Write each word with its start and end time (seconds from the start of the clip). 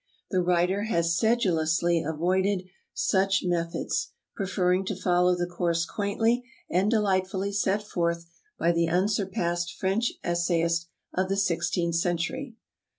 The 0.31 0.41
writer 0.41 0.85
has 0.85 1.15
sedulously 1.15 2.01
avoided 2.01 2.63
such 2.91 3.43
methods, 3.43 4.13
pre 4.35 4.47
ferring 4.47 4.83
to 4.87 4.95
follow 4.99 5.35
the 5.37 5.45
course 5.45 5.85
quaintly 5.85 6.43
and 6.71 6.89
delightfully 6.89 7.51
set 7.51 7.83
forth 7.83 8.25
by 8.57 8.71
the 8.71 8.87
unsurpassed 8.89 9.75
French 9.77 10.13
essayist 10.23 10.87
of 11.13 11.29
the 11.29 11.37
sixteenth 11.37 11.97
century. 11.97 12.55